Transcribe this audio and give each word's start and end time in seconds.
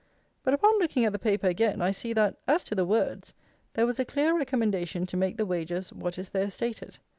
But 0.43 0.55
upon 0.55 0.79
looking 0.79 1.05
at 1.05 1.13
the 1.13 1.19
paper 1.19 1.45
again, 1.47 1.79
I 1.79 1.91
see, 1.91 2.11
that, 2.13 2.37
as 2.47 2.63
to 2.63 2.73
the 2.73 2.85
words, 2.87 3.35
there 3.73 3.85
was 3.85 3.99
a 3.99 4.03
clear 4.03 4.35
recommendation 4.35 5.05
to 5.05 5.15
make 5.15 5.37
the 5.37 5.45
wages 5.45 5.93
what 5.93 6.17
is 6.17 6.31
there 6.31 6.49
stated. 6.49 6.97